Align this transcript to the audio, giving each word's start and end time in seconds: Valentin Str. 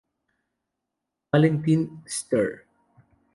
Valentin 1.31 2.01
Str. 2.09 2.65